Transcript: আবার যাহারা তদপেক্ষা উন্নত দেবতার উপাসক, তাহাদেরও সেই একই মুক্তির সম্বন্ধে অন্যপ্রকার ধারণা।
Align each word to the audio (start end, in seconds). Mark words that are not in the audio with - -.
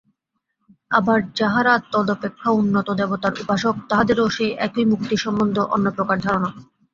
আবার 0.91 1.19
যাহারা 1.35 1.73
তদপেক্ষা 1.93 2.49
উন্নত 2.53 2.87
দেবতার 2.99 3.33
উপাসক, 3.39 3.75
তাহাদেরও 3.89 4.25
সেই 4.29 4.51
একই 4.65 4.83
মুক্তির 4.91 5.23
সম্বন্ধে 5.25 5.61
অন্যপ্রকার 5.75 6.17
ধারণা। 6.19 6.49